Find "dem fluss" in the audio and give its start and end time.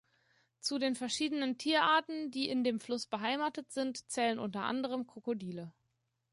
2.63-3.05